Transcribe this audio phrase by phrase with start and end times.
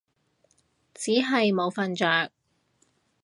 [0.95, 2.31] 只係冇瞓着